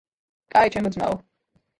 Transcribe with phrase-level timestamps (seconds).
[0.55, 1.19] კაი ჩემო ძმაო